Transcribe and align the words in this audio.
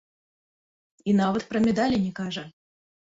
І 1.13 1.15
нават 1.21 1.45
пра 1.51 1.59
медалі 1.67 2.03
не 2.07 2.11
кажа. 2.21 2.43